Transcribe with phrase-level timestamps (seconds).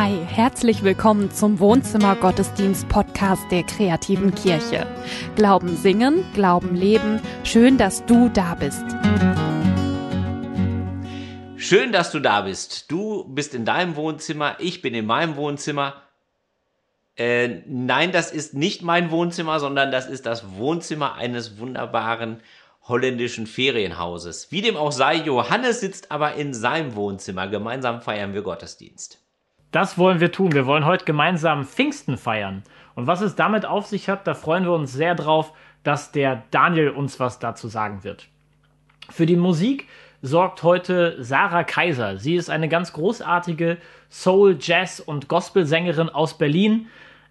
[0.00, 4.86] Hi, herzlich willkommen zum Wohnzimmer Gottesdienst Podcast der kreativen Kirche.
[5.34, 7.20] Glauben singen, Glauben leben.
[7.42, 8.84] Schön, dass du da bist.
[11.56, 12.92] Schön, dass du da bist.
[12.92, 16.00] Du bist in deinem Wohnzimmer, ich bin in meinem Wohnzimmer.
[17.16, 22.40] Äh, nein, das ist nicht mein Wohnzimmer, sondern das ist das Wohnzimmer eines wunderbaren
[22.82, 24.52] holländischen Ferienhauses.
[24.52, 27.48] Wie dem auch sei, Johannes sitzt aber in seinem Wohnzimmer.
[27.48, 29.18] Gemeinsam feiern wir Gottesdienst.
[29.70, 30.52] Das wollen wir tun.
[30.52, 32.62] Wir wollen heute gemeinsam Pfingsten feiern.
[32.94, 36.42] Und was es damit auf sich hat, da freuen wir uns sehr drauf, dass der
[36.50, 38.28] Daniel uns was dazu sagen wird.
[39.10, 39.86] Für die Musik
[40.22, 42.18] sorgt heute Sarah Kaiser.
[42.18, 43.78] Sie ist eine ganz großartige
[44.10, 46.88] Soul, Jazz und Gospelsängerin aus Berlin.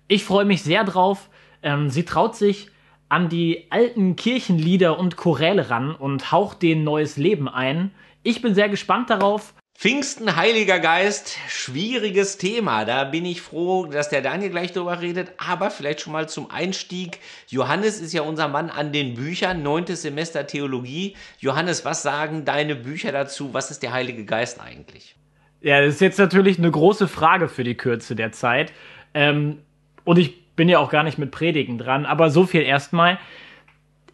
[0.07, 1.29] Ich freue mich sehr drauf.
[1.63, 2.69] Ähm, sie traut sich
[3.09, 7.91] an die alten Kirchenlieder und Choräle ran und haucht denen neues Leben ein.
[8.23, 9.53] Ich bin sehr gespannt darauf.
[9.79, 12.83] Pfingsten, Heiliger Geist, schwieriges Thema.
[12.83, 15.33] Da bin ich froh, dass der Daniel gleich drüber redet.
[15.37, 17.19] Aber vielleicht schon mal zum Einstieg.
[17.47, 21.15] Johannes ist ja unser Mann an den Büchern, neuntes Semester Theologie.
[21.37, 23.53] Johannes, was sagen deine Bücher dazu?
[23.53, 25.15] Was ist der Heilige Geist eigentlich?
[25.61, 28.73] Ja, das ist jetzt natürlich eine große Frage für die Kürze der Zeit.
[29.13, 29.59] Ähm,
[30.05, 32.07] und ich bin ja auch gar nicht mit Predigen dran.
[32.07, 33.19] Aber so viel erstmal.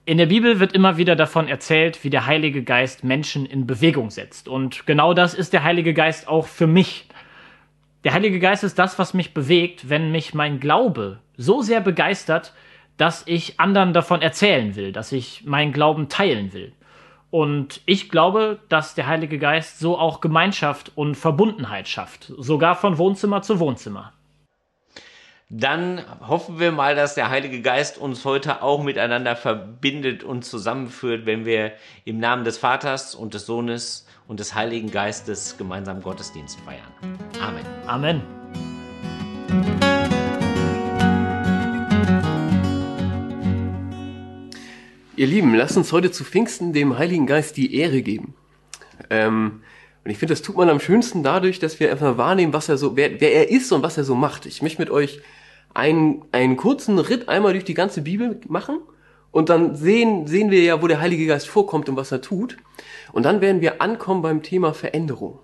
[0.06, 4.10] In der Bibel wird immer wieder davon erzählt, wie der Heilige Geist Menschen in Bewegung
[4.10, 4.50] setzt.
[4.50, 7.08] Und genau das ist der Heilige Geist auch für mich.
[8.04, 12.54] Der Heilige Geist ist das, was mich bewegt, wenn mich mein Glaube so sehr begeistert,
[12.98, 16.73] dass ich anderen davon erzählen will, dass ich meinen Glauben teilen will.
[17.32, 22.98] Und ich glaube, dass der Heilige Geist so auch Gemeinschaft und Verbundenheit schafft, sogar von
[22.98, 24.12] Wohnzimmer zu Wohnzimmer
[25.56, 31.28] dann hoffen wir mal, dass der Heilige Geist uns heute auch miteinander verbindet und zusammenführt,
[31.28, 31.73] wenn wir
[32.06, 37.20] im Namen des Vaters und des Sohnes und des Heiligen Geistes gemeinsam Gottesdienst feiern.
[37.40, 37.66] Amen.
[37.86, 38.22] Amen.
[45.16, 48.33] Ihr Lieben, lasst uns heute zu Pfingsten dem Heiligen Geist die Ehre geben.
[49.11, 49.61] Ähm,
[50.04, 52.77] und ich finde, das tut man am schönsten dadurch, dass wir einfach wahrnehmen, was er
[52.77, 54.48] so, wer, wer er ist und was er so macht.
[54.48, 55.22] Ich möchte mit euch
[55.73, 58.80] einen, einen kurzen Ritt einmal durch die ganze Bibel machen
[59.32, 62.58] und dann sehen, sehen wir ja, wo der Heilige Geist vorkommt und was er tut.
[63.11, 65.39] Und dann werden wir ankommen beim Thema Veränderung.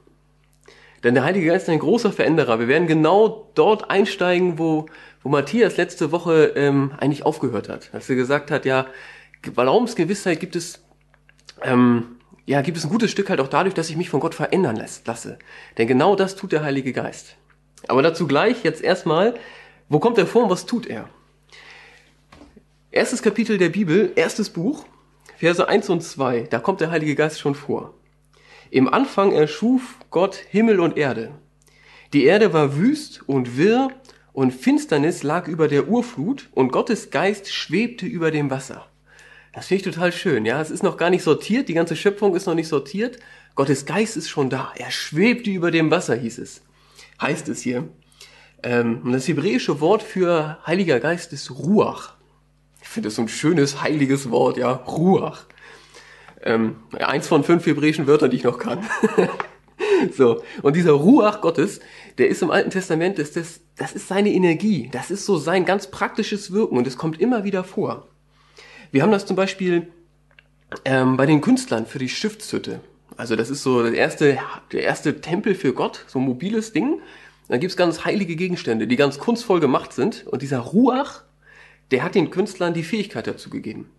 [1.04, 2.60] Denn der Heilige Geist ist ein großer Veränderer.
[2.60, 4.86] Wir werden genau dort einsteigen, wo,
[5.24, 7.90] wo Matthias letzte Woche ähm, eigentlich aufgehört hat.
[7.94, 8.86] Als er gesagt hat, ja,
[9.42, 10.84] Glaubensgewissheit gibt es,
[11.64, 14.36] ähm, ja, gibt es ein gutes Stück halt auch dadurch, dass ich mich von Gott
[14.36, 15.40] verändern lasse.
[15.78, 17.38] Denn genau das tut der Heilige Geist.
[17.88, 19.36] Aber dazu gleich jetzt erstmal
[19.90, 21.10] wo kommt er vor und was tut er?
[22.92, 24.86] Erstes Kapitel der Bibel, erstes Buch,
[25.38, 27.94] Verse 1 und 2, da kommt der Heilige Geist schon vor.
[28.72, 31.32] Im Anfang erschuf Gott Himmel und Erde.
[32.14, 33.90] Die Erde war wüst und wirr
[34.32, 38.86] und Finsternis lag über der Urflut und Gottes Geist schwebte über dem Wasser.
[39.54, 40.62] Das finde ich total schön, ja.
[40.62, 43.18] Es ist noch gar nicht sortiert, die ganze Schöpfung ist noch nicht sortiert.
[43.56, 44.72] Gottes Geist ist schon da.
[44.78, 46.62] Er schwebte über dem Wasser, hieß es.
[47.20, 47.90] Heißt es hier.
[48.64, 52.16] Ähm, das hebräische Wort für Heiliger Geist ist Ruach.
[52.82, 55.46] Ich finde das so ein schönes, heiliges Wort, ja, Ruach.
[56.42, 58.80] Ähm, eins von fünf hebräischen Wörtern, die ich noch kann.
[60.18, 61.80] so, und dieser Ruach Gottes,
[62.18, 65.66] der ist im Alten Testament, das, das, das ist seine Energie, das ist so sein
[65.66, 68.08] ganz praktisches Wirken und es kommt immer wieder vor.
[68.92, 69.88] Wir haben das zum Beispiel
[70.86, 72.80] ähm, bei den Künstlern für die Stiftshütte.
[73.18, 74.38] Also das ist so der erste,
[74.72, 77.02] der erste Tempel für Gott, so ein mobiles Ding.
[77.50, 80.26] Dann gibt's ganz heilige Gegenstände, die ganz kunstvoll gemacht sind.
[80.28, 81.24] Und dieser Ruach,
[81.92, 83.90] der hat den Künstlern die Fähigkeit dazu gegeben.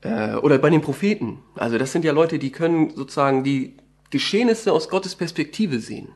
[0.00, 1.40] Äh, oder bei den Propheten.
[1.54, 3.76] Also das sind ja Leute, die können sozusagen die
[4.08, 6.08] Geschehnisse aus Gottes Perspektive sehen.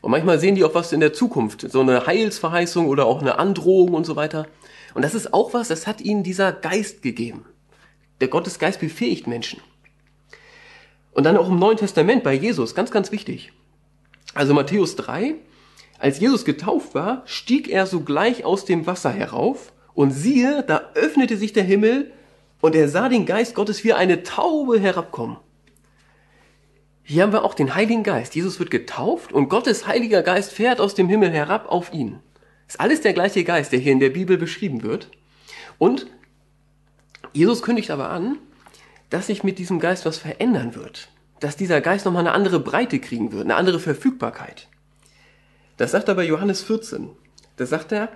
[0.00, 3.38] Und manchmal sehen die auch was in der Zukunft, so eine Heilsverheißung oder auch eine
[3.38, 4.46] Androhung und so weiter.
[4.94, 7.46] Und das ist auch was, das hat ihnen dieser Geist gegeben.
[8.20, 9.60] Der Gottesgeist befähigt Menschen.
[11.12, 13.52] Und dann auch im Neuen Testament bei Jesus, ganz, ganz wichtig.
[14.34, 15.36] Also Matthäus 3,
[16.04, 21.38] als Jesus getauft war, stieg er sogleich aus dem Wasser herauf und siehe, da öffnete
[21.38, 22.12] sich der Himmel
[22.60, 25.38] und er sah den Geist Gottes wie eine Taube herabkommen.
[27.04, 28.34] Hier haben wir auch den Heiligen Geist.
[28.34, 32.18] Jesus wird getauft und Gottes Heiliger Geist fährt aus dem Himmel herab auf ihn.
[32.68, 35.10] Ist alles der gleiche Geist, der hier in der Bibel beschrieben wird.
[35.78, 36.06] Und
[37.32, 38.36] Jesus kündigt aber an,
[39.08, 41.08] dass sich mit diesem Geist was verändern wird.
[41.40, 44.68] Dass dieser Geist nochmal eine andere Breite kriegen wird, eine andere Verfügbarkeit.
[45.76, 47.10] Das sagt er bei Johannes 14.
[47.56, 48.08] Da sagt er,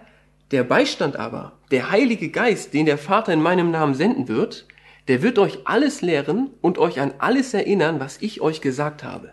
[0.51, 4.67] der Beistand aber, der Heilige Geist, den der Vater in meinem Namen senden wird,
[5.09, 9.33] der wird euch alles lehren und euch an alles erinnern, was ich euch gesagt habe.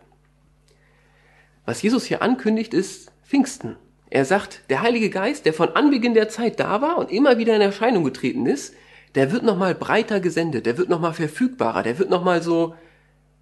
[1.66, 3.76] Was Jesus hier ankündigt, ist Pfingsten.
[4.10, 7.56] Er sagt, der Heilige Geist, der von Anbeginn der Zeit da war und immer wieder
[7.56, 8.74] in Erscheinung getreten ist,
[9.16, 12.76] der wird nochmal breiter gesendet, der wird nochmal verfügbarer, der wird nochmal so,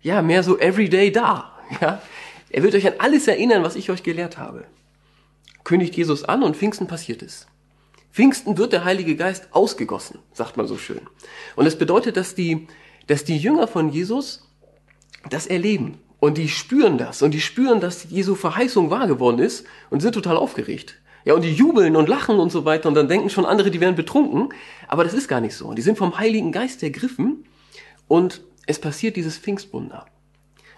[0.01, 1.49] ja, mehr so everyday da.
[1.81, 2.01] Ja?
[2.53, 4.65] Er wird euch an alles erinnern, was ich euch gelehrt habe.
[5.63, 7.47] Kündigt Jesus an und Pfingsten passiert es.
[8.11, 11.01] Pfingsten wird der Heilige Geist ausgegossen, sagt man so schön.
[11.55, 12.67] Und das bedeutet, dass die,
[13.07, 14.47] dass die Jünger von Jesus
[15.31, 15.97] das erleben.
[16.19, 17.23] Und die spüren das.
[17.23, 20.99] Und die spüren, dass Jesu Verheißung wahr geworden ist und sind total aufgeregt.
[21.25, 22.87] Ja, und die jubeln und lachen und so weiter.
[22.87, 24.49] Und dann denken schon andere, die wären betrunken.
[24.87, 25.73] Aber das ist gar nicht so.
[25.73, 27.45] Die sind vom Heiligen Geist ergriffen.
[28.07, 30.05] Und es passiert dieses Pfingstwunder.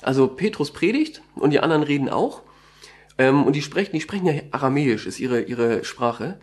[0.05, 2.43] Also Petrus predigt und die anderen reden auch.
[3.17, 6.39] Ähm, und die sprechen, die sprechen ja Aramäisch, ist ihre, ihre Sprache.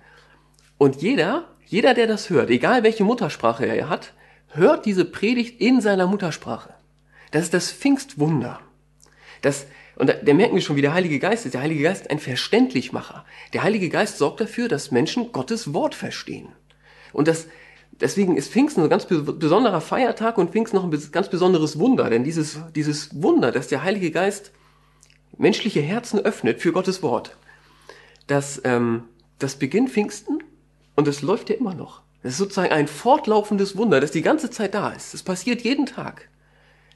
[0.78, 4.14] Und jeder, jeder, der das hört, egal welche Muttersprache er hat,
[4.48, 6.74] hört diese Predigt in seiner Muttersprache.
[7.30, 8.58] Das ist das Pfingstwunder.
[9.42, 11.54] Das, und da, der merken wir schon, wie der Heilige Geist ist.
[11.54, 13.24] Der Heilige Geist ist ein Verständlichmacher.
[13.52, 16.48] Der Heilige Geist sorgt dafür, dass Menschen Gottes Wort verstehen.
[17.12, 17.46] Und das,
[18.02, 22.10] deswegen ist Pfingsten ein ganz besonderer Feiertag und Pfingsten noch ein ganz besonderes Wunder.
[22.10, 24.52] Denn dieses, dieses Wunder, dass der Heilige Geist
[25.38, 27.36] menschliche Herzen öffnet für Gottes Wort,
[28.26, 29.04] das, ähm,
[29.38, 30.42] das beginnt Pfingsten
[30.94, 32.02] und es läuft ja immer noch.
[32.22, 35.14] Es ist sozusagen ein fortlaufendes Wunder, das die ganze Zeit da ist.
[35.14, 36.28] Es passiert jeden Tag.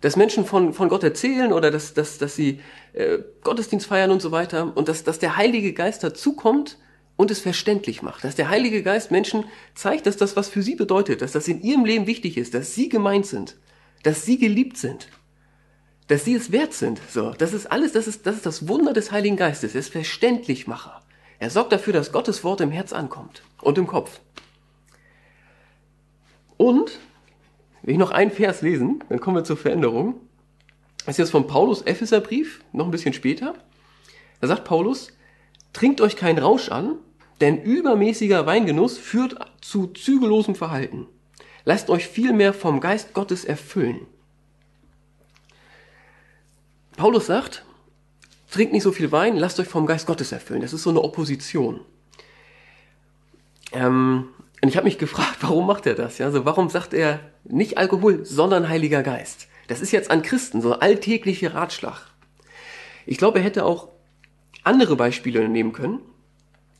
[0.02, 2.60] Dass Menschen von, von Gott erzählen oder dass, dass, dass sie
[2.92, 6.78] äh, Gottesdienst feiern und so weiter und dass, dass der Heilige Geist dazukommt
[7.16, 8.24] und es verständlich macht.
[8.24, 11.62] Dass der Heilige Geist Menschen zeigt, dass das was für sie bedeutet, dass das in
[11.62, 13.56] ihrem Leben wichtig ist, dass sie gemeint sind,
[14.02, 15.08] dass sie geliebt sind,
[16.08, 17.00] dass sie es wert sind.
[17.10, 19.92] So, das ist alles, das ist, das ist das Wunder des Heiligen Geistes, er ist
[19.92, 21.02] Verständlichmacher.
[21.38, 24.20] Er sorgt dafür, dass Gottes Wort im Herz ankommt und im Kopf.
[26.56, 26.98] Und,
[27.82, 30.20] will ich noch einen Vers lesen, dann kommen wir zur Veränderung.
[31.04, 33.54] Das ist jetzt von Paulus Epheserbrief, noch ein bisschen später.
[34.40, 35.15] Da sagt Paulus,
[35.76, 36.96] trinkt euch keinen Rausch an,
[37.42, 41.06] denn übermäßiger Weingenuss führt zu zügellosem Verhalten.
[41.66, 44.06] Lasst euch vielmehr vom Geist Gottes erfüllen.
[46.96, 47.66] Paulus sagt,
[48.50, 50.62] trinkt nicht so viel Wein, lasst euch vom Geist Gottes erfüllen.
[50.62, 51.80] Das ist so eine Opposition.
[53.72, 54.28] Ähm,
[54.62, 56.16] und ich habe mich gefragt, warum macht er das?
[56.16, 56.24] Ja?
[56.24, 59.48] Also warum sagt er nicht Alkohol, sondern Heiliger Geist?
[59.68, 62.00] Das ist jetzt an Christen so ein alltäglicher Ratschlag.
[63.04, 63.88] Ich glaube, er hätte auch
[64.66, 66.00] andere Beispiele nehmen können.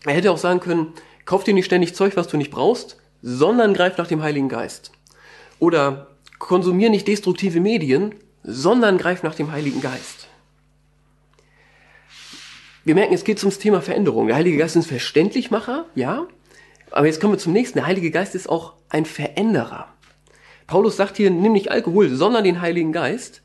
[0.05, 0.93] Er hätte auch sagen können,
[1.25, 4.93] kauf dir nicht ständig Zeug, was du nicht brauchst, sondern greif nach dem Heiligen Geist.
[5.59, 10.29] Oder konsumier nicht destruktive Medien, sondern greif nach dem Heiligen Geist
[12.87, 14.29] wir merken, es geht ums Thema Veränderung.
[14.29, 16.29] Der Heilige Geist ist ein Verständlichmacher, ja.
[16.93, 17.79] Aber jetzt kommen wir zum nächsten.
[17.79, 19.88] Der Heilige Geist ist auch ein Veränderer.
[20.69, 23.43] Paulus sagt hier, nimm nicht Alkohol, sondern den Heiligen Geist,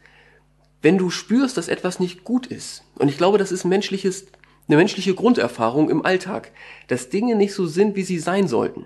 [0.81, 2.83] wenn du spürst, dass etwas nicht gut ist.
[2.95, 4.27] Und ich glaube, das ist menschliches,
[4.67, 6.51] eine menschliche Grunderfahrung im Alltag,
[6.87, 8.85] dass Dinge nicht so sind, wie sie sein sollten.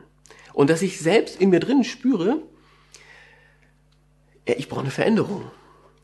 [0.53, 2.41] Und dass ich selbst in mir drin spüre,
[4.47, 5.43] ja, ich brauche eine Veränderung.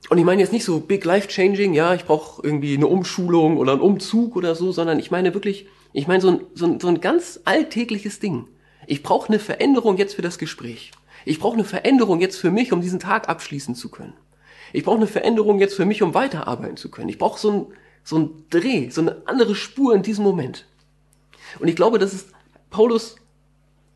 [0.09, 3.57] Und ich meine jetzt nicht so big life changing, ja, ich brauche irgendwie eine Umschulung
[3.57, 6.79] oder einen Umzug oder so, sondern ich meine wirklich, ich meine so ein, so ein,
[6.79, 8.47] so ein ganz alltägliches Ding.
[8.88, 10.91] Ich brauche eine Veränderung jetzt für das Gespräch.
[11.23, 14.13] Ich brauche eine Veränderung jetzt für mich, um diesen Tag abschließen zu können.
[14.73, 17.09] Ich brauche eine Veränderung jetzt für mich, um weiterarbeiten zu können.
[17.09, 17.65] Ich brauche so ein,
[18.03, 20.65] so Dreh, so eine andere Spur in diesem Moment.
[21.60, 22.27] Und ich glaube, dass es
[22.69, 23.17] Paulus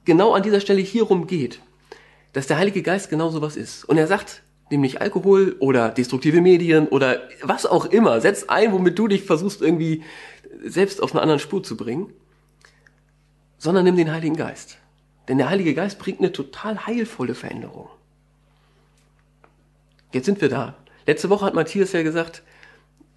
[0.04, 1.60] genau an dieser Stelle hierum geht,
[2.34, 3.86] dass der Heilige Geist genau sowas ist.
[3.86, 8.22] Und er sagt, nämlich Alkohol oder destruktive Medien oder was auch immer.
[8.22, 10.04] Setz ein, womit du dich versuchst irgendwie
[10.64, 12.12] selbst auf eine andere Spur zu bringen,
[13.58, 14.78] sondern nimm den Heiligen Geist.
[15.28, 17.90] Denn der Heilige Geist bringt eine total heilvolle Veränderung.
[20.16, 20.78] Jetzt sind wir da.
[21.06, 22.42] Letzte Woche hat Matthias ja gesagt,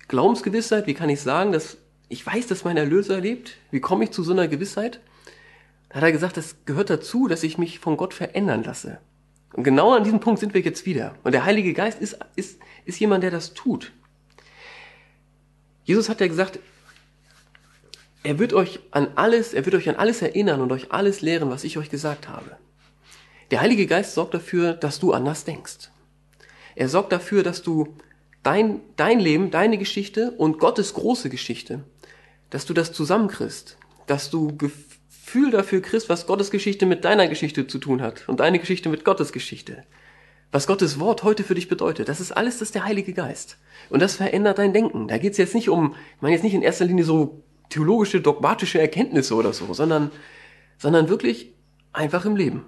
[0.09, 1.77] Glaubensgewissheit, wie kann ich sagen, dass
[2.09, 3.57] ich weiß, dass mein Erlöser lebt?
[3.71, 4.99] Wie komme ich zu so einer Gewissheit?
[5.89, 8.99] Da hat er gesagt, das gehört dazu, dass ich mich von Gott verändern lasse.
[9.53, 11.15] Und genau an diesem Punkt sind wir jetzt wieder.
[11.23, 13.93] Und der Heilige Geist ist, ist, ist jemand, der das tut.
[15.85, 16.59] Jesus hat ja gesagt,
[18.25, 21.49] er wird euch an alles, er wird euch an alles erinnern und euch alles lehren,
[21.49, 22.57] was ich euch gesagt habe.
[23.53, 25.91] Der Heilige Geist sorgt dafür, dass du anders denkst.
[26.79, 27.97] Er sorgt dafür, dass du
[28.45, 31.83] dein, dein Leben, deine Geschichte und Gottes große Geschichte,
[32.51, 37.67] dass du das zusammenkriegst, dass du Gefühl dafür kriegst, was Gottes Geschichte mit deiner Geschichte
[37.67, 39.83] zu tun hat und deine Geschichte mit Gottes Geschichte.
[40.53, 42.09] Was Gottes Wort heute für dich bedeutet.
[42.09, 43.59] Das ist alles, das ist der Heilige Geist.
[43.91, 45.09] Und das verändert dein Denken.
[45.09, 48.21] Da geht es jetzt nicht um, ich meine jetzt nicht in erster Linie so theologische,
[48.21, 50.13] dogmatische Erkenntnisse oder so, sondern,
[50.79, 51.55] sondern wirklich
[51.93, 52.67] einfach im Leben.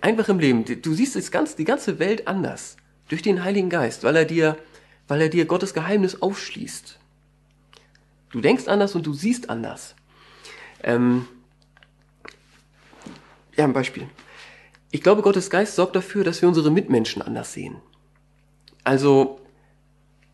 [0.00, 0.64] Einfach im Leben.
[0.82, 2.76] Du siehst es ganz, die ganze Welt anders.
[3.08, 4.56] Durch den Heiligen Geist, weil er dir,
[5.06, 6.98] weil er dir Gottes Geheimnis aufschließt.
[8.30, 9.94] Du denkst anders und du siehst anders.
[10.82, 11.26] Ähm,
[13.56, 14.08] ja, ein Beispiel.
[14.90, 17.76] Ich glaube, Gottes Geist sorgt dafür, dass wir unsere Mitmenschen anders sehen.
[18.84, 19.40] Also,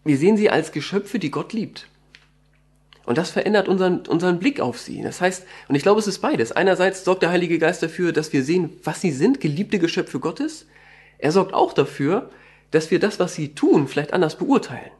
[0.04, 1.88] wir sehen sie als Geschöpfe, die Gott liebt.
[3.06, 5.02] Und das verändert unseren, unseren Blick auf sie.
[5.02, 6.52] Das heißt, und ich glaube, es ist beides.
[6.52, 10.66] Einerseits sorgt der Heilige Geist dafür, dass wir sehen, was sie sind, geliebte Geschöpfe Gottes.
[11.18, 12.30] Er sorgt auch dafür,
[12.70, 14.90] dass wir das, was sie tun, vielleicht anders beurteilen.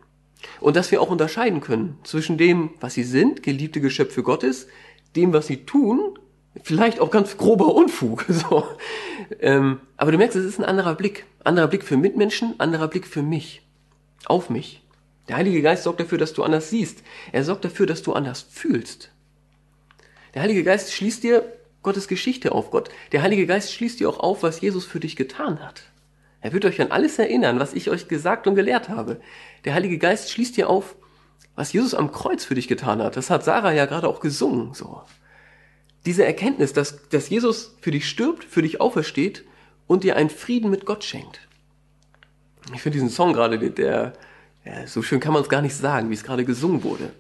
[0.61, 4.67] Und dass wir auch unterscheiden können zwischen dem, was sie sind, geliebte Geschöpfe Gottes,
[5.17, 6.19] dem, was sie tun,
[6.63, 8.27] vielleicht auch ganz grober Unfug.
[8.35, 8.67] So.
[9.41, 11.25] Ähm, aber du merkst, es ist ein anderer Blick.
[11.45, 13.63] Anderer Blick für Mitmenschen, anderer Blick für mich.
[14.27, 14.83] Auf mich.
[15.29, 17.03] Der Heilige Geist sorgt dafür, dass du anders siehst.
[17.33, 19.11] Er sorgt dafür, dass du anders fühlst.
[20.35, 21.45] Der Heilige Geist schließt dir
[21.83, 22.91] Gottes Geschichte auf Gott.
[23.13, 25.83] Der Heilige Geist schließt dir auch auf, was Jesus für dich getan hat.
[26.45, 29.19] Er wird euch an alles erinnern, was ich euch gesagt und gelehrt habe.
[29.65, 30.95] Der Heilige Geist schließt dir auf,
[31.57, 33.17] was Jesus am Kreuz für dich getan hat.
[33.17, 35.01] Das hat Sarah ja gerade auch gesungen, so.
[36.05, 39.47] Diese Erkenntnis, dass, dass Jesus für dich stirbt, für dich aufersteht
[39.87, 41.41] und dir einen Frieden mit Gott schenkt.
[42.75, 44.13] Ich finde diesen Song gerade, der,
[44.67, 47.11] ja, so schön kann man es gar nicht sagen, wie es gerade gesungen wurde.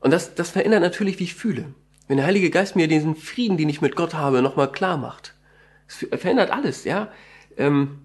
[0.00, 1.74] Und das, das verändert natürlich, wie ich fühle.
[2.08, 5.34] Wenn der Heilige Geist mir diesen Frieden, den ich mit Gott habe, nochmal klar macht.
[5.86, 7.12] Es verändert alles, ja.
[7.60, 7.98] Ähm,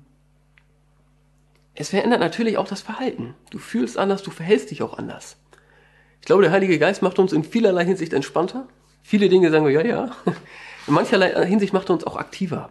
[1.74, 3.34] es verändert natürlich auch das Verhalten.
[3.50, 5.38] Du fühlst anders, du verhältst dich auch anders.
[6.20, 8.68] Ich glaube, der Heilige Geist macht uns in vielerlei Hinsicht entspannter.
[9.02, 10.12] Viele Dinge sagen wir, ja, ja.
[10.88, 12.70] In mancherlei Hinsicht macht er uns auch aktiver.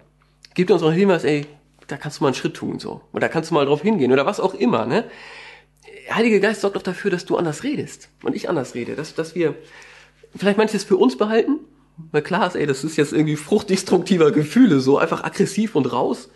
[0.54, 1.46] Gibt uns auch Hinweis, ey,
[1.86, 3.00] da kannst du mal einen Schritt tun, so.
[3.12, 5.04] Oder kannst du mal drauf hingehen, oder was auch immer, ne?
[6.10, 9.34] Heilige Geist sorgt auch dafür, dass du anders redest und ich anders rede, dass, dass
[9.34, 9.54] wir
[10.36, 11.60] vielleicht manches für uns behalten,
[12.12, 16.30] weil klar ist, ey, das ist jetzt irgendwie fruchtdestruktiver Gefühle, so einfach aggressiv und raus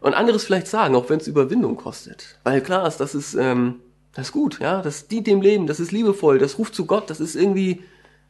[0.00, 3.80] und anderes vielleicht sagen, auch wenn es Überwindung kostet, weil klar ist, das ist, ähm,
[4.12, 7.10] das ist gut, ja, das dient dem Leben, das ist liebevoll, das ruft zu Gott,
[7.10, 7.82] das ist irgendwie,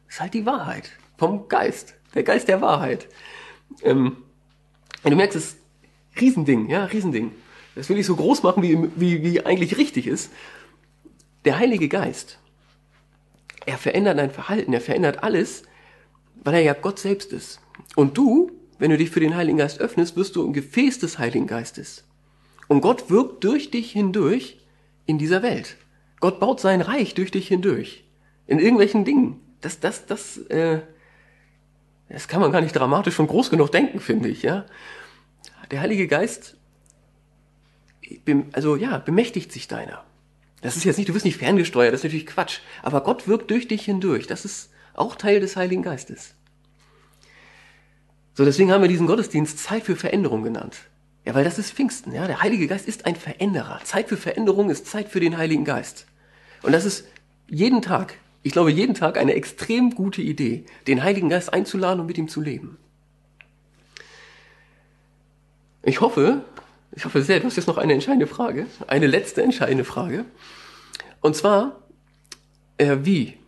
[0.05, 3.07] das ist halt die Wahrheit vom Geist, der Geist der Wahrheit.
[3.83, 4.17] Ähm,
[5.03, 5.57] und du merkst, es ist
[6.19, 7.31] Riesending, ja, Riesending.
[7.75, 10.31] Das will ich so groß machen, wie, wie, wie eigentlich richtig ist.
[11.45, 12.39] Der Heilige Geist,
[13.65, 15.63] er verändert dein Verhalten, er verändert alles,
[16.43, 17.59] weil er ja Gott selbst ist.
[17.95, 21.19] Und du, wenn du dich für den Heiligen Geist öffnest, wirst du im Gefäß des
[21.19, 22.03] Heiligen Geistes.
[22.67, 24.59] Und Gott wirkt durch dich hindurch
[25.05, 25.77] in dieser Welt.
[26.19, 28.03] Gott baut sein Reich durch dich hindurch.
[28.45, 29.39] In irgendwelchen Dingen.
[29.61, 30.81] Das, das, das, äh,
[32.09, 34.65] das kann man gar nicht dramatisch und groß genug denken, finde ich, ja.
[35.71, 36.57] Der Heilige Geist,
[38.53, 40.03] also ja, bemächtigt sich deiner.
[40.61, 42.59] Das ist jetzt nicht, du wirst nicht ferngesteuert, das ist natürlich Quatsch.
[42.81, 44.27] Aber Gott wirkt durch dich hindurch.
[44.27, 46.35] Das ist auch Teil des Heiligen Geistes.
[48.37, 50.77] So, deswegen haben wir diesen Gottesdienst Zeit für Veränderung genannt.
[51.25, 52.27] Ja, weil das ist Pfingsten, ja.
[52.27, 53.81] Der Heilige Geist ist ein Veränderer.
[53.83, 56.05] Zeit für Veränderung ist Zeit für den Heiligen Geist.
[56.61, 57.07] Und das ist
[57.47, 58.13] jeden Tag,
[58.43, 62.27] ich glaube, jeden Tag eine extrem gute Idee, den Heiligen Geist einzuladen und mit ihm
[62.27, 62.77] zu leben.
[65.81, 66.45] Ich hoffe,
[66.91, 70.25] ich hoffe sehr, du hast jetzt noch eine entscheidende Frage, eine letzte entscheidende Frage.
[71.21, 71.81] Und zwar,
[72.77, 73.39] äh, wie?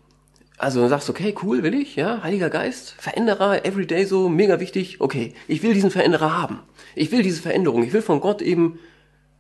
[0.59, 4.99] Also du sagst, okay, cool, will ich, ja, Heiliger Geist, Veränderer, everyday so, mega wichtig,
[4.99, 6.59] okay, ich will diesen Veränderer haben.
[6.95, 8.77] Ich will diese Veränderung, ich will von Gott eben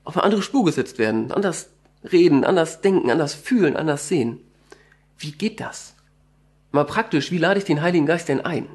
[0.05, 1.71] auf eine andere Spur gesetzt werden, anders
[2.09, 4.39] reden, anders denken, anders fühlen, anders sehen.
[5.17, 5.93] Wie geht das?
[6.71, 8.67] Mal praktisch, wie lade ich den Heiligen Geist denn ein?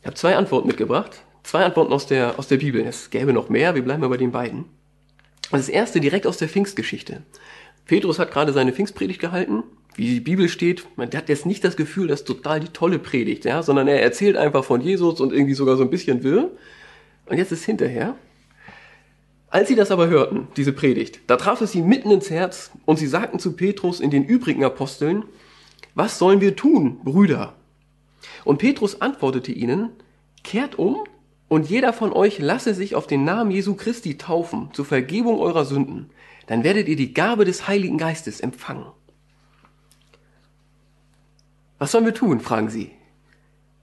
[0.00, 1.22] Ich habe zwei Antworten mitgebracht.
[1.42, 2.80] Zwei Antworten aus der, aus der Bibel.
[2.80, 4.64] Es gäbe noch mehr, wir bleiben mal bei den beiden.
[5.50, 7.22] Das erste direkt aus der Pfingstgeschichte.
[7.84, 9.64] Petrus hat gerade seine Pfingstpredigt gehalten.
[9.94, 12.98] Wie die Bibel steht, man hat jetzt nicht das Gefühl, das ist total die tolle
[12.98, 16.50] Predigt, ja, sondern er erzählt einfach von Jesus und irgendwie sogar so ein bisschen wirr.
[17.26, 18.16] Und jetzt ist hinterher.
[19.48, 22.98] Als sie das aber hörten, diese Predigt, da traf es sie mitten ins Herz und
[22.98, 25.24] sie sagten zu Petrus in den übrigen Aposteln,
[25.94, 27.54] was sollen wir tun, Brüder?
[28.44, 29.90] Und Petrus antwortete ihnen,
[30.42, 31.04] kehrt um
[31.48, 35.66] und jeder von euch lasse sich auf den Namen Jesu Christi taufen zur Vergebung eurer
[35.66, 36.08] Sünden.
[36.46, 38.86] Dann werdet ihr die Gabe des Heiligen Geistes empfangen.
[41.82, 42.38] Was sollen wir tun?
[42.38, 42.92] fragen sie.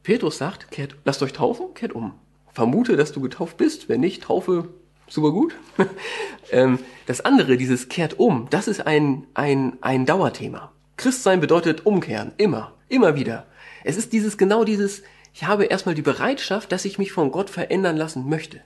[0.04, 2.14] Petrus sagt, kehrt, lasst euch taufen, kehrt um.
[2.54, 3.90] Vermute, dass du getauft bist.
[3.90, 4.70] Wenn nicht, taufe
[5.10, 5.54] super gut.
[6.52, 10.72] Ähm, das andere, dieses kehrt um, das ist ein, ein, ein Dauerthema.
[10.96, 12.32] Christsein bedeutet umkehren.
[12.38, 12.74] Immer.
[12.88, 13.46] Immer wieder.
[13.84, 15.04] Es ist dieses, genau dieses,
[15.34, 18.62] ich habe erstmal die Bereitschaft, dass ich mich von Gott verändern lassen möchte.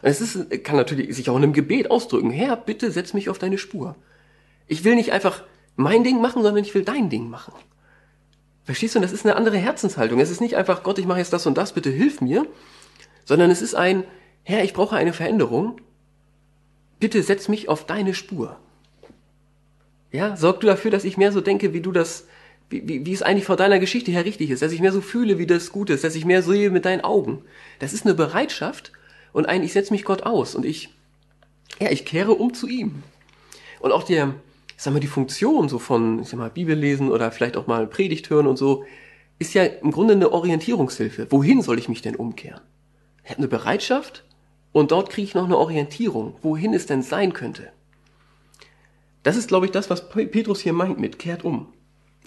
[0.00, 2.30] Es ist, kann natürlich sich auch in einem Gebet ausdrücken.
[2.30, 3.94] Herr, bitte setz mich auf deine Spur.
[4.66, 5.44] Ich will nicht einfach
[5.76, 7.52] mein Ding machen, sondern ich will dein Ding machen.
[8.64, 9.00] Verstehst du?
[9.00, 10.20] Das ist eine andere Herzenshaltung.
[10.20, 12.46] Es ist nicht einfach, Gott, ich mache jetzt das und das, bitte hilf mir,
[13.24, 14.04] sondern es ist ein,
[14.44, 15.80] Herr, ich brauche eine Veränderung.
[17.00, 18.56] Bitte setz mich auf deine Spur.
[20.12, 22.26] Ja, sorg du dafür, dass ich mehr so denke, wie du das,
[22.70, 25.00] wie, wie, wie es eigentlich vor deiner Geschichte her richtig ist, dass ich mehr so
[25.00, 27.44] fühle, wie das gut ist, dass ich mehr sehe mit deinen Augen.
[27.78, 28.92] Das ist eine Bereitschaft
[29.32, 30.90] und ein, ich setze mich Gott aus und ich,
[31.80, 33.02] ja, ich kehre um zu ihm.
[33.80, 34.34] Und auch der,
[34.82, 37.68] ich sag mal, die Funktion so von, ich sag mal, Bibel lesen oder vielleicht auch
[37.68, 38.84] mal Predigt hören und so,
[39.38, 41.30] ist ja im Grunde eine Orientierungshilfe.
[41.30, 42.62] Wohin soll ich mich denn umkehren?
[43.22, 44.24] Ich habe eine Bereitschaft
[44.72, 47.70] und dort kriege ich noch eine Orientierung, wohin es denn sein könnte.
[49.22, 51.72] Das ist, glaube ich, das, was Petrus hier meint mit kehrt um.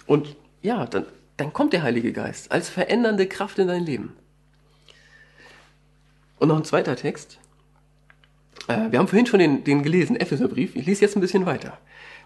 [0.06, 1.04] Und ja, dann,
[1.36, 4.14] dann kommt der Heilige Geist als verändernde Kraft in dein Leben.
[6.38, 7.38] Und noch ein zweiter Text.
[8.66, 10.74] Äh, wir haben vorhin schon den, den gelesen, Epheserbrief.
[10.74, 11.76] Ich lese jetzt ein bisschen weiter.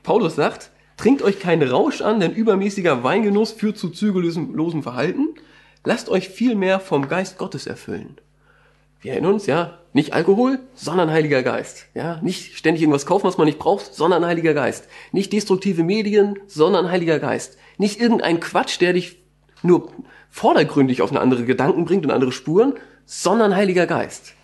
[0.02, 5.28] Paulus sagt, trinkt euch keinen Rausch an, denn übermäßiger Weingenuss führt zu zügellosem Verhalten.
[5.85, 8.16] Lasst euch vielmehr vom Geist Gottes erfüllen.
[9.00, 11.87] Wir erinnern uns, ja, nicht Alkohol, sondern Heiliger Geist.
[11.95, 14.88] Ja, nicht ständig irgendwas kaufen, was man nicht braucht, sondern Heiliger Geist.
[15.11, 17.57] Nicht destruktive Medien, sondern Heiliger Geist.
[17.78, 19.16] Nicht irgendein Quatsch, der dich
[19.62, 19.90] nur
[20.28, 22.75] vordergründig auf eine andere Gedanken bringt und andere Spuren,
[23.07, 24.35] sondern Heiliger Geist.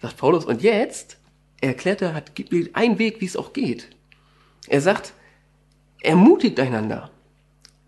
[0.00, 0.44] Sagt Paulus.
[0.44, 1.18] Und jetzt
[1.60, 3.88] erklärt er, hat, gibt einen Weg, wie es auch geht.
[4.68, 5.12] Er sagt,
[6.02, 7.10] ermutigt einander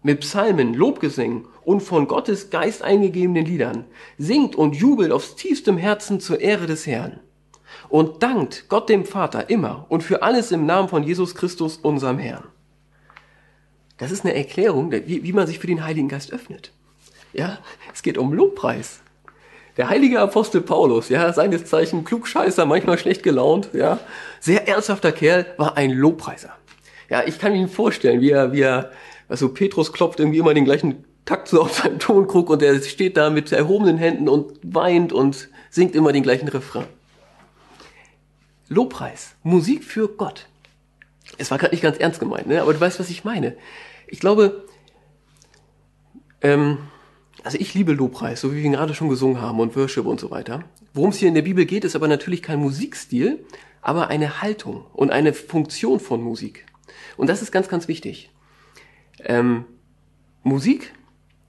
[0.03, 3.85] mit Psalmen, Lobgesängen und von Gottes Geist eingegebenen Liedern,
[4.17, 7.21] singt und jubelt aufs tiefstem Herzen zur Ehre des Herrn
[7.89, 12.19] und dankt Gott dem Vater immer und für alles im Namen von Jesus Christus, unserem
[12.19, 12.45] Herrn.
[13.99, 16.73] Das ist eine Erklärung, wie, wie man sich für den Heiligen Geist öffnet.
[17.35, 17.59] Ja,
[17.93, 19.03] es geht um Lobpreis.
[19.77, 24.01] Der heilige Apostel Paulus, ja, seines Zeichen Klugscheißer, manchmal schlecht gelaunt, ja,
[24.41, 26.55] sehr ernsthafter Kerl, war ein Lobpreiser.
[27.11, 28.93] Ja, ich kann mir vorstellen, wie er, wie er,
[29.29, 33.17] also Petrus klopft irgendwie immer den gleichen Takt so auf seinem Tonkrug und er steht
[33.17, 36.87] da mit erhobenen Händen und weint und singt immer den gleichen Refrain.
[38.69, 40.47] Lobpreis, Musik für Gott.
[41.37, 42.63] Es war gerade nicht ganz ernst gemeint, ne?
[42.63, 43.57] aber du weißt, was ich meine.
[44.07, 44.65] Ich glaube,
[46.43, 46.79] ähm,
[47.43, 50.21] also ich liebe Lobpreis, so wie wir ihn gerade schon gesungen haben und Worship und
[50.21, 50.63] so weiter.
[50.95, 53.45] Worum es hier in der Bibel geht, ist aber natürlich kein Musikstil,
[53.83, 56.67] aber eine Haltung und eine Funktion von Musik.
[57.17, 58.31] Und das ist ganz, ganz wichtig.
[59.25, 59.65] Ähm,
[60.43, 60.93] Musik,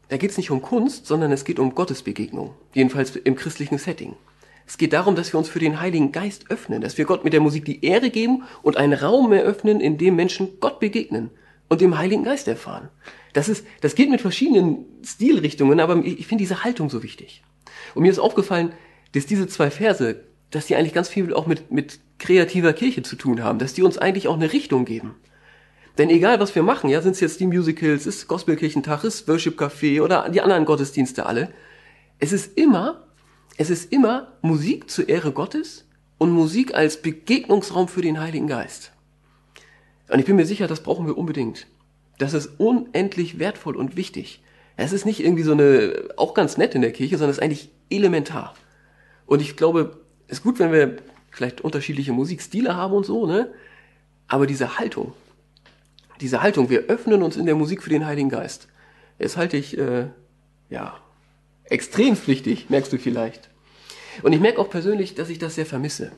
[0.09, 2.53] da geht es nicht um Kunst, sondern es geht um Gottesbegegnung.
[2.73, 4.15] Jedenfalls im christlichen Setting.
[4.67, 7.33] Es geht darum, dass wir uns für den Heiligen Geist öffnen, dass wir Gott mit
[7.33, 11.29] der Musik die Ehre geben und einen Raum eröffnen, in dem Menschen Gott begegnen
[11.67, 12.89] und dem Heiligen Geist erfahren.
[13.33, 17.43] Das ist, das geht mit verschiedenen Stilrichtungen, aber ich finde diese Haltung so wichtig.
[17.95, 18.73] Und mir ist aufgefallen,
[19.13, 23.15] dass diese zwei Verse, dass die eigentlich ganz viel auch mit, mit kreativer Kirche zu
[23.15, 25.15] tun haben, dass die uns eigentlich auch eine Richtung geben.
[25.97, 29.59] Denn egal was wir machen, ja, sind es jetzt die Musicals, ist Gospelkirchentag, ist Worship
[29.59, 31.53] Café oder die anderen Gottesdienste alle,
[32.19, 33.07] es ist immer,
[33.57, 35.85] es ist immer Musik zur Ehre Gottes
[36.17, 38.91] und Musik als Begegnungsraum für den Heiligen Geist.
[40.07, 41.67] Und ich bin mir sicher, das brauchen wir unbedingt.
[42.19, 44.43] Das ist unendlich wertvoll und wichtig.
[44.77, 47.43] Es ist nicht irgendwie so eine, auch ganz nett in der Kirche, sondern es ist
[47.43, 48.53] eigentlich elementar.
[49.25, 50.97] Und ich glaube, es ist gut, wenn wir
[51.31, 53.51] vielleicht unterschiedliche Musikstile haben und so, ne?
[54.27, 55.13] Aber diese Haltung,
[56.21, 58.67] diese Haltung, wir öffnen uns in der Musik für den Heiligen Geist,
[59.19, 60.07] das halte ich, äh,
[60.69, 60.97] ja,
[61.65, 63.49] extrem wichtig, merkst du vielleicht.
[64.23, 66.11] Und ich merke auch persönlich, dass ich das sehr vermisse.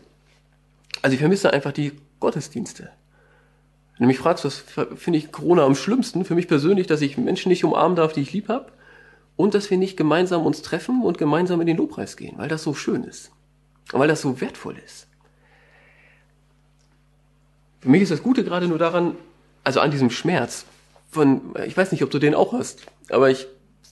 [1.01, 2.89] Also ich vermisse einfach die Gottesdienste.
[3.97, 4.63] Wenn du mich fragst, was
[4.95, 8.21] finde ich Corona am schlimmsten, für mich persönlich, dass ich Menschen nicht umarmen darf, die
[8.21, 8.71] ich lieb habe,
[9.35, 12.63] und dass wir nicht gemeinsam uns treffen und gemeinsam in den Lobpreis gehen, weil das
[12.63, 13.31] so schön ist.
[13.91, 15.07] Und weil das so wertvoll ist.
[17.81, 19.15] Für mich ist das Gute gerade nur daran,
[19.63, 20.65] also an diesem Schmerz,
[21.09, 23.47] von, ich weiß nicht, ob du den auch hast, aber ich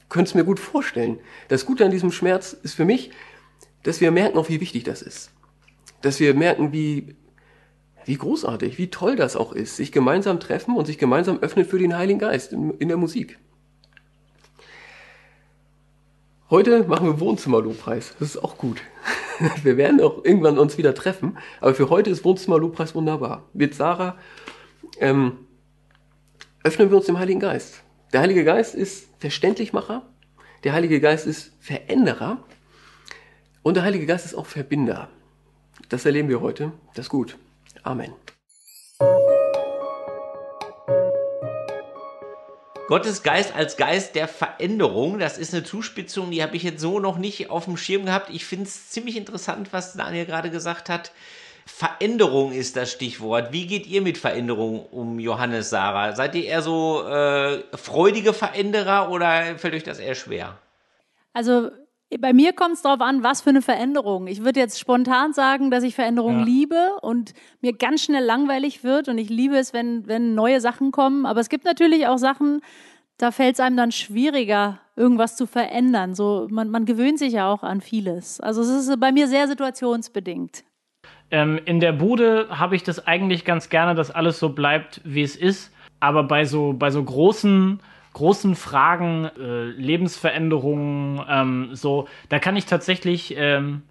[0.09, 1.19] könnte es mir gut vorstellen.
[1.47, 3.11] Das Gute an diesem Schmerz ist für mich,
[3.83, 5.31] dass wir merken auch, wie wichtig das ist.
[6.01, 7.15] Dass wir merken, wie
[8.05, 11.77] wie großartig, wie toll das auch ist, sich gemeinsam treffen und sich gemeinsam öffnen für
[11.77, 13.37] den Heiligen Geist in, in der Musik.
[16.49, 18.15] Heute machen wir Wohnzimmerlobpreis.
[18.19, 18.81] Das ist auch gut.
[19.63, 21.37] Wir werden auch irgendwann uns wieder treffen.
[21.61, 23.45] Aber für heute ist Wohnzimmerlobpreis wunderbar.
[23.53, 24.17] Mit Sarah
[24.99, 25.37] ähm,
[26.63, 27.81] öffnen wir uns dem Heiligen Geist.
[28.13, 30.03] Der Heilige Geist ist Verständlichmacher.
[30.63, 32.43] Der Heilige Geist ist Veränderer.
[33.63, 35.09] Und der Heilige Geist ist auch Verbinder.
[35.89, 36.71] Das erleben wir heute.
[36.93, 37.37] Das ist gut.
[37.83, 38.13] Amen.
[42.87, 46.99] Gottes Geist als Geist der Veränderung, das ist eine Zuspitzung, die habe ich jetzt so
[46.99, 48.29] noch nicht auf dem Schirm gehabt.
[48.29, 51.13] Ich finde es ziemlich interessant, was Daniel gerade gesagt hat.
[51.71, 53.51] Veränderung ist das Stichwort.
[53.51, 56.15] Wie geht ihr mit Veränderung um, Johannes, Sarah?
[56.15, 60.57] Seid ihr eher so äh, freudige Veränderer oder fällt euch das eher schwer?
[61.33, 61.71] Also
[62.19, 64.27] Bei mir kommt es darauf an, was für eine Veränderung.
[64.27, 66.45] Ich würde jetzt spontan sagen, dass ich Veränderung Ja.
[66.45, 70.91] liebe und mir ganz schnell langweilig wird und ich liebe es, wenn, wenn neue Sachen
[70.91, 71.25] kommen.
[71.25, 72.61] Aber es gibt natürlich auch Sachen,
[73.17, 76.13] da fällt es einem dann schwieriger, irgendwas zu verändern.
[76.13, 78.41] So, man, man gewöhnt sich ja auch an vieles.
[78.41, 80.65] Also es ist bei mir sehr situationsbedingt.
[81.31, 85.23] Ähm, in der Bude habe ich das eigentlich ganz gerne, dass alles so bleibt, wie
[85.23, 85.73] es ist.
[85.99, 87.79] Aber bei so, bei so großen,
[88.13, 93.83] großen Fragen, äh, Lebensveränderungen, ähm, so, da kann ich tatsächlich ähm,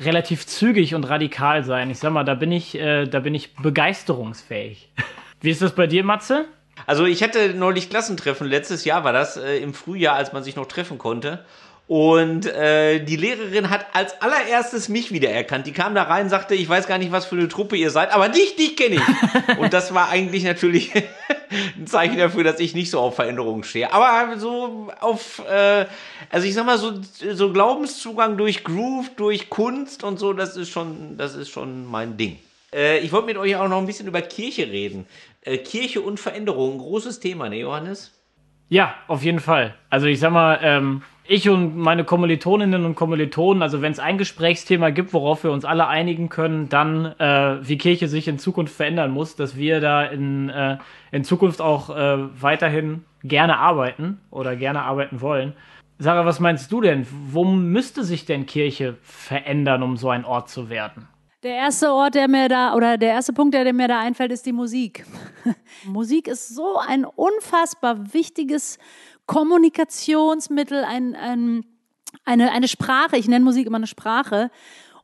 [0.00, 1.90] relativ zügig und radikal sein.
[1.90, 4.90] Ich sag mal, da bin ich, äh, da bin ich begeisterungsfähig.
[5.40, 6.46] Wie ist das bei dir, Matze?
[6.86, 10.56] Also ich hatte neulich Klassentreffen, letztes Jahr war das, äh, im Frühjahr, als man sich
[10.56, 11.44] noch treffen konnte.
[11.88, 15.68] Und äh, die Lehrerin hat als allererstes mich wiedererkannt.
[15.68, 18.12] Die kam da rein, sagte, ich weiß gar nicht, was für eine Truppe ihr seid,
[18.12, 19.58] aber dich, dich kenne ich.
[19.58, 20.92] Und das war eigentlich natürlich
[21.78, 23.92] ein Zeichen dafür, dass ich nicht so auf Veränderungen stehe.
[23.92, 25.86] Aber so auf, äh,
[26.30, 26.94] also ich sag mal, so,
[27.32, 32.16] so Glaubenszugang durch Groove, durch Kunst und so, das ist schon, das ist schon mein
[32.16, 32.40] Ding.
[32.74, 35.06] Äh, ich wollte mit euch auch noch ein bisschen über Kirche reden.
[35.42, 38.10] Äh, Kirche und Veränderung, großes Thema, ne, Johannes?
[38.68, 39.76] Ja, auf jeden Fall.
[39.88, 44.18] Also ich sag mal, ähm, ich und meine Kommilitoninnen und Kommilitonen, also wenn es ein
[44.18, 48.74] Gesprächsthema gibt, worauf wir uns alle einigen können, dann äh, wie Kirche sich in Zukunft
[48.74, 50.78] verändern muss, dass wir da in, äh,
[51.12, 55.54] in Zukunft auch äh, weiterhin gerne arbeiten oder gerne arbeiten wollen.
[55.98, 57.06] Sarah, was meinst du denn?
[57.10, 61.08] Wo müsste sich denn Kirche verändern, um so ein Ort zu werden?
[61.42, 64.32] Der erste Ort, der mir da, oder der erste Punkt, der, der mir da einfällt,
[64.32, 65.06] ist die Musik.
[65.84, 68.78] Musik ist so ein unfassbar wichtiges
[69.26, 71.64] Kommunikationsmittel, ein, ein,
[72.24, 73.16] eine, eine Sprache.
[73.16, 74.50] Ich nenne Musik immer eine Sprache.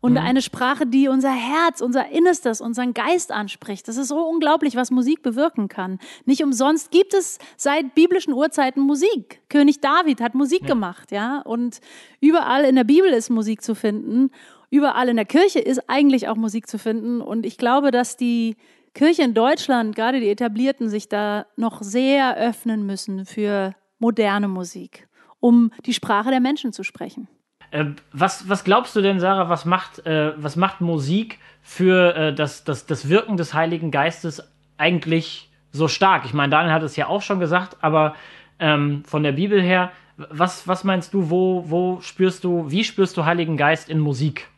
[0.04, 3.87] Und eine Sprache, die unser Herz, unser Innerstes, unseren Geist anspricht.
[3.87, 6.00] Das ist so unglaublich, was Musik bewirken kann.
[6.24, 9.40] Nicht umsonst gibt es seit biblischen Urzeiten Musik.
[9.48, 11.40] König David hat Musik gemacht, ja.
[11.42, 11.80] Und
[12.20, 14.32] überall in der Bibel ist Musik zu finden.
[14.70, 17.20] Überall in der Kirche ist eigentlich auch Musik zu finden.
[17.20, 18.56] Und ich glaube, dass die
[18.94, 25.09] Kirche in Deutschland, gerade die Etablierten, sich da noch sehr öffnen müssen für moderne Musik,
[25.41, 27.29] um die Sprache der Menschen zu sprechen.
[27.71, 32.35] Äh, was, was glaubst du denn, Sarah, was macht, äh, was macht Musik für äh,
[32.35, 34.43] das, das, das Wirken des Heiligen Geistes
[34.77, 36.27] eigentlich so stark?
[36.27, 38.15] Ich meine, Daniel hat es ja auch schon gesagt, aber
[38.59, 43.17] ähm, von der Bibel her, was, was meinst du, wo, wo spürst du, wie spürst
[43.17, 44.49] du Heiligen Geist in Musik?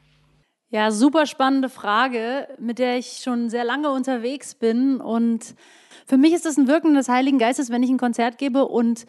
[0.70, 5.00] Ja, super spannende Frage, mit der ich schon sehr lange unterwegs bin.
[5.00, 5.54] Und
[6.04, 9.06] für mich ist das ein Wirken des Heiligen Geistes, wenn ich ein Konzert gebe und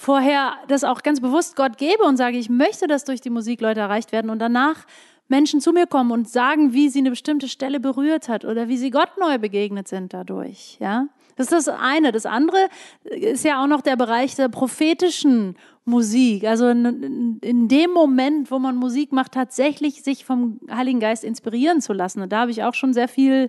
[0.00, 3.60] vorher das auch ganz bewusst Gott gebe und sage, ich möchte, dass durch die Musik
[3.60, 4.86] Leute erreicht werden und danach
[5.28, 8.78] Menschen zu mir kommen und sagen, wie sie eine bestimmte Stelle berührt hat oder wie
[8.78, 11.06] sie Gott neu begegnet sind dadurch, ja.
[11.36, 12.12] Das ist das eine.
[12.12, 12.68] Das andere
[13.04, 16.44] ist ja auch noch der Bereich der prophetischen Musik.
[16.44, 21.80] Also in, in dem Moment, wo man Musik macht, tatsächlich sich vom Heiligen Geist inspirieren
[21.80, 22.20] zu lassen.
[22.20, 23.48] Und da habe ich auch schon sehr viel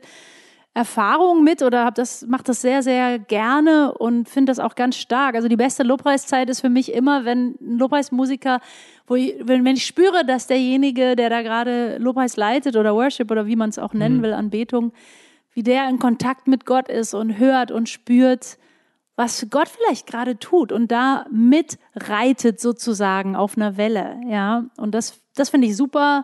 [0.73, 4.95] Erfahrung mit oder hab das, mache das sehr, sehr gerne und finde das auch ganz
[4.95, 5.35] stark.
[5.35, 8.61] Also die beste Lobpreiszeit ist für mich immer, wenn ein Lobpreismusiker,
[9.05, 13.29] wo ich, wenn, wenn ich spüre, dass derjenige, der da gerade Lobpreis leitet oder Worship
[13.31, 14.93] oder wie man es auch nennen will, Anbetung,
[15.53, 18.57] wie der in Kontakt mit Gott ist und hört und spürt,
[19.17, 24.65] was Gott vielleicht gerade tut und da mitreitet sozusagen auf einer Welle, ja.
[24.77, 26.23] Und das, das finde ich super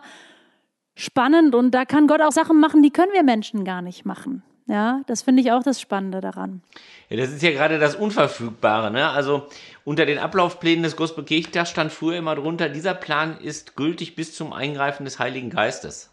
[0.98, 4.42] spannend und da kann Gott auch Sachen machen, die können wir Menschen gar nicht machen.
[4.66, 6.60] Ja, das finde ich auch das Spannende daran.
[7.08, 8.90] Ja, das ist ja gerade das Unverfügbare.
[8.90, 9.08] Ne?
[9.08, 9.46] Also
[9.84, 14.52] unter den Ablaufplänen des Gospelkirchentags stand früher immer drunter, dieser Plan ist gültig bis zum
[14.52, 16.10] Eingreifen des Heiligen Geistes.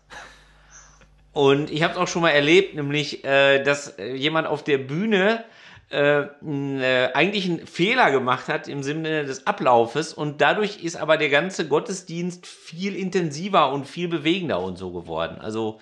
[1.33, 4.77] Und ich habe es auch schon mal erlebt, nämlich, äh, dass äh, jemand auf der
[4.77, 5.43] Bühne
[5.91, 11.17] äh, äh, eigentlich einen Fehler gemacht hat im Sinne des Ablaufes und dadurch ist aber
[11.17, 15.37] der ganze Gottesdienst viel intensiver und viel bewegender und so geworden.
[15.39, 15.79] Also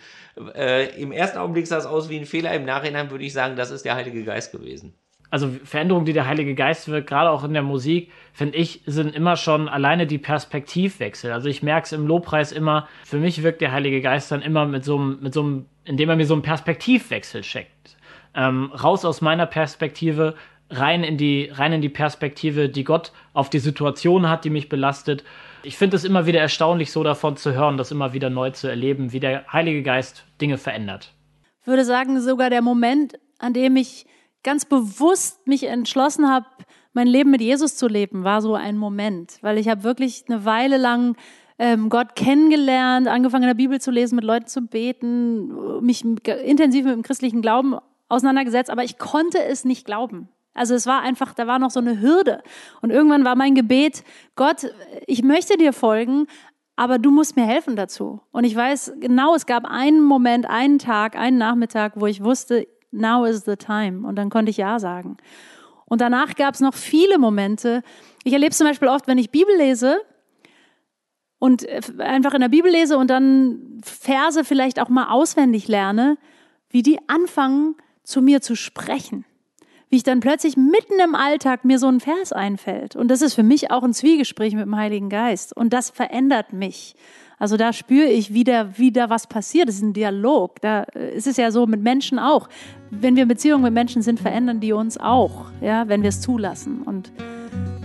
[0.56, 3.56] äh, im ersten Augenblick sah es aus wie ein Fehler, im Nachhinein würde ich sagen,
[3.56, 4.94] das ist der Heilige Geist gewesen.
[5.30, 9.16] also Veränderungen, die der Heilige Geist wirkt, gerade auch in der Musik, finde ich, sind
[9.16, 11.32] immer schon alleine die Perspektivwechsel.
[11.32, 14.66] Also ich merke es im Lobpreis immer, für mich wirkt der Heilige Geist dann immer
[14.66, 17.98] mit so einem, mit so einem, indem er mir so einen Perspektivwechsel schenkt.
[18.36, 20.36] Ähm, raus aus meiner Perspektive,
[20.70, 24.70] rein in die, rein in die Perspektive, die Gott auf die Situation hat, die mich
[24.70, 25.24] belastet.
[25.64, 28.68] Ich finde es immer wieder erstaunlich, so davon zu hören, das immer wieder neu zu
[28.68, 31.14] erleben, wie der Heilige Geist Dinge verändert.
[31.66, 34.06] würde sagen, sogar der Moment, an dem ich
[34.44, 36.46] ganz bewusst mich entschlossen habe,
[36.94, 40.46] mein Leben mit Jesus zu leben, war so ein Moment, weil ich habe wirklich eine
[40.46, 41.16] Weile lang
[41.58, 46.86] ähm, Gott kennengelernt, angefangen in der Bibel zu lesen, mit Leuten zu beten, mich intensiv
[46.86, 47.76] mit dem christlichen Glauben
[48.10, 50.30] auseinandergesetzt, aber ich konnte es nicht glauben.
[50.54, 52.44] Also es war einfach, da war noch so eine Hürde.
[52.82, 54.04] Und irgendwann war mein Gebet,
[54.36, 54.72] Gott,
[55.08, 56.28] ich möchte dir folgen,
[56.76, 58.22] aber du musst mir helfen dazu.
[58.32, 62.68] Und ich weiß genau, es gab einen Moment, einen Tag, einen Nachmittag, wo ich wusste,
[62.92, 64.08] now is the time.
[64.08, 65.18] Und dann konnte ich Ja sagen.
[65.86, 67.84] Und danach gab es noch viele Momente.
[68.24, 69.98] Ich erlebe es zum Beispiel oft, wenn ich Bibel lese
[71.40, 76.18] und äh, einfach in der Bibel lese und dann Verse vielleicht auch mal auswendig lerne,
[76.70, 79.26] wie die anfangen zu mir zu sprechen
[79.94, 82.96] wie ich dann plötzlich mitten im Alltag mir so ein Vers einfällt.
[82.96, 85.56] Und das ist für mich auch ein Zwiegespräch mit dem Heiligen Geist.
[85.56, 86.96] Und das verändert mich.
[87.38, 89.68] Also da spüre ich wieder, wieder was passiert.
[89.68, 90.60] Das ist ein Dialog.
[90.62, 92.50] Da äh, ist es ja so mit Menschen auch.
[92.90, 96.22] Wenn wir in Beziehungen mit Menschen sind, verändern die uns auch, ja, wenn wir es
[96.22, 96.82] zulassen.
[96.82, 97.12] Und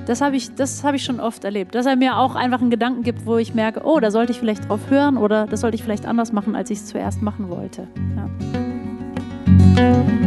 [0.06, 3.02] das habe ich, das ich schon oft erlebt, dass er mir auch einfach einen Gedanken
[3.02, 5.82] gibt, wo ich merke, oh, da sollte ich vielleicht drauf hören oder das sollte ich
[5.82, 7.86] vielleicht anders machen, als ich es zuerst machen wollte.
[8.16, 8.67] Ja.
[9.78, 10.17] thank you